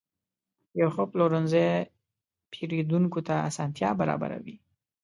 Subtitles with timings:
[0.79, 1.67] یو ښه پلورنځی
[2.51, 4.55] پیرودونکو ته اسانتیا برابروي.